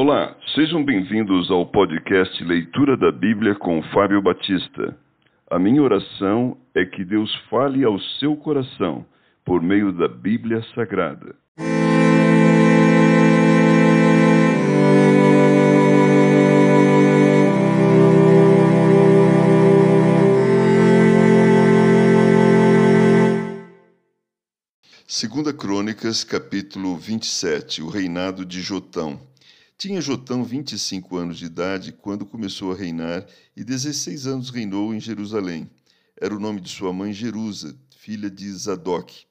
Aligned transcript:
Olá, 0.00 0.36
sejam 0.54 0.84
bem-vindos 0.84 1.50
ao 1.50 1.66
podcast 1.66 2.44
Leitura 2.44 2.96
da 2.96 3.10
Bíblia 3.10 3.56
com 3.56 3.82
Fábio 3.92 4.22
Batista. 4.22 4.96
A 5.50 5.58
minha 5.58 5.82
oração 5.82 6.56
é 6.72 6.84
que 6.84 7.04
Deus 7.04 7.34
fale 7.50 7.82
ao 7.82 7.98
seu 8.20 8.36
coração 8.36 9.04
por 9.44 9.60
meio 9.60 9.92
da 9.92 10.06
Bíblia 10.06 10.62
Sagrada. 10.72 11.34
Segunda 25.08 25.52
Crônicas, 25.52 26.22
capítulo 26.22 26.96
27, 26.96 27.82
o 27.82 27.88
reinado 27.88 28.46
de 28.46 28.60
Jotão. 28.60 29.18
Tinha 29.78 30.00
Jotão 30.00 30.42
25 30.42 31.16
anos 31.16 31.38
de 31.38 31.44
idade 31.44 31.92
quando 31.92 32.26
começou 32.26 32.72
a 32.72 32.74
reinar 32.74 33.24
e 33.56 33.62
16 33.62 34.26
anos 34.26 34.50
reinou 34.50 34.92
em 34.92 34.98
Jerusalém. 34.98 35.70
Era 36.20 36.34
o 36.34 36.40
nome 36.40 36.60
de 36.60 36.68
sua 36.68 36.92
mãe 36.92 37.12
Jerusa, 37.12 37.78
filha 37.96 38.28
de 38.28 38.50
Zadok. 38.50 39.24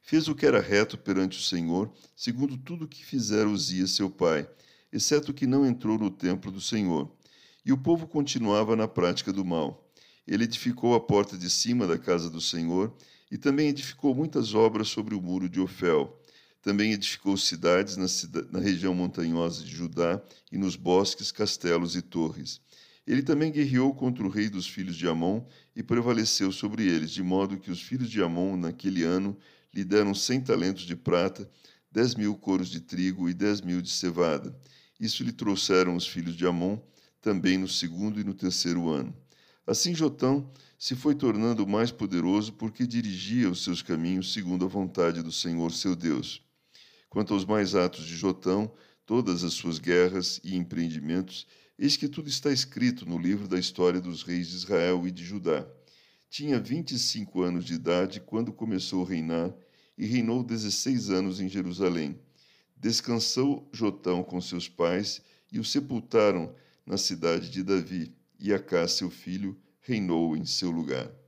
Fez 0.00 0.28
o 0.28 0.34
que 0.34 0.46
era 0.46 0.62
reto 0.62 0.96
perante 0.96 1.38
o 1.38 1.42
Senhor, 1.42 1.92
segundo 2.16 2.56
tudo 2.56 2.86
o 2.86 2.88
que 2.88 3.04
fizera 3.04 3.50
Uzias 3.50 3.90
seu 3.90 4.08
pai, 4.08 4.48
exceto 4.90 5.34
que 5.34 5.46
não 5.46 5.66
entrou 5.66 5.98
no 5.98 6.10
templo 6.10 6.50
do 6.50 6.60
Senhor. 6.60 7.14
E 7.62 7.70
o 7.70 7.76
povo 7.76 8.06
continuava 8.06 8.74
na 8.76 8.88
prática 8.88 9.30
do 9.30 9.44
mal. 9.44 9.86
Ele 10.26 10.44
edificou 10.44 10.94
a 10.94 11.00
porta 11.00 11.36
de 11.36 11.50
cima 11.50 11.86
da 11.86 11.98
casa 11.98 12.30
do 12.30 12.40
Senhor 12.40 12.96
e 13.30 13.36
também 13.36 13.68
edificou 13.68 14.14
muitas 14.14 14.54
obras 14.54 14.88
sobre 14.88 15.14
o 15.14 15.20
muro 15.20 15.50
de 15.50 15.60
Ofel. 15.60 16.18
Também 16.66 16.90
edificou 16.90 17.36
cidades 17.36 17.96
na, 17.96 18.06
na 18.50 18.58
região 18.58 18.92
montanhosa 18.92 19.62
de 19.62 19.70
Judá 19.70 20.20
e 20.50 20.58
nos 20.58 20.74
bosques, 20.74 21.30
castelos 21.30 21.94
e 21.94 22.02
torres. 22.02 22.60
Ele 23.06 23.22
também 23.22 23.52
guerreou 23.52 23.94
contra 23.94 24.26
o 24.26 24.28
rei 24.28 24.48
dos 24.48 24.66
filhos 24.66 24.96
de 24.96 25.06
Amon 25.06 25.44
e 25.76 25.82
prevaleceu 25.84 26.50
sobre 26.50 26.84
eles, 26.84 27.12
de 27.12 27.22
modo 27.22 27.56
que 27.56 27.70
os 27.70 27.80
filhos 27.80 28.10
de 28.10 28.20
Amon, 28.20 28.56
naquele 28.56 29.04
ano, 29.04 29.38
lhe 29.72 29.84
deram 29.84 30.12
cem 30.12 30.40
talentos 30.40 30.82
de 30.82 30.96
prata, 30.96 31.48
dez 31.92 32.16
mil 32.16 32.34
coros 32.34 32.68
de 32.68 32.80
trigo 32.80 33.30
e 33.30 33.32
dez 33.32 33.60
mil 33.60 33.80
de 33.80 33.90
cevada. 33.90 34.52
Isso 34.98 35.22
lhe 35.22 35.30
trouxeram 35.30 35.94
os 35.94 36.08
filhos 36.08 36.34
de 36.34 36.48
Amon, 36.48 36.80
também 37.20 37.56
no 37.56 37.68
segundo 37.68 38.20
e 38.20 38.24
no 38.24 38.34
terceiro 38.34 38.88
ano. 38.88 39.14
Assim 39.64 39.94
Jotão 39.94 40.50
se 40.76 40.96
foi 40.96 41.14
tornando 41.14 41.64
mais 41.64 41.92
poderoso 41.92 42.52
porque 42.54 42.88
dirigia 42.88 43.48
os 43.48 43.62
seus 43.62 43.82
caminhos 43.82 44.32
segundo 44.32 44.64
a 44.64 44.68
vontade 44.68 45.22
do 45.22 45.30
Senhor 45.30 45.70
seu 45.70 45.94
Deus. 45.94 46.44
Quanto 47.16 47.32
aos 47.32 47.46
mais 47.46 47.74
atos 47.74 48.04
de 48.04 48.14
Jotão, 48.14 48.70
todas 49.06 49.42
as 49.42 49.54
suas 49.54 49.78
guerras 49.78 50.38
e 50.44 50.54
empreendimentos, 50.54 51.46
eis 51.78 51.96
que 51.96 52.08
tudo 52.08 52.28
está 52.28 52.52
escrito 52.52 53.08
no 53.08 53.16
livro 53.16 53.48
da 53.48 53.58
história 53.58 54.02
dos 54.02 54.22
reis 54.22 54.48
de 54.48 54.56
Israel 54.56 55.08
e 55.08 55.10
de 55.10 55.24
Judá. 55.24 55.66
Tinha 56.28 56.60
vinte 56.60 56.90
e 56.90 56.98
cinco 56.98 57.40
anos 57.40 57.64
de 57.64 57.72
idade 57.72 58.20
quando 58.20 58.52
começou 58.52 59.02
a 59.02 59.08
reinar 59.08 59.50
e 59.96 60.04
reinou 60.04 60.44
dezesseis 60.44 61.08
anos 61.08 61.40
em 61.40 61.48
Jerusalém. 61.48 62.20
Descansou 62.76 63.66
Jotão 63.72 64.22
com 64.22 64.38
seus 64.38 64.68
pais 64.68 65.22
e 65.50 65.58
o 65.58 65.64
sepultaram 65.64 66.54
na 66.84 66.98
cidade 66.98 67.48
de 67.48 67.62
Davi, 67.62 68.14
e 68.38 68.52
Acá, 68.52 68.86
seu 68.86 69.08
filho, 69.08 69.58
reinou 69.80 70.36
em 70.36 70.44
seu 70.44 70.70
lugar. 70.70 71.10